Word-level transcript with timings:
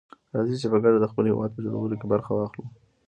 راځي 0.35 0.55
چي 0.61 0.67
په 0.71 0.77
ګډه 0.83 0.97
دخپل 0.99 1.23
هيواد 1.29 1.49
په 1.53 1.59
جوړولو 1.65 1.99
کي 2.01 2.05
برخه 2.13 2.31
واخلو. 2.33 2.65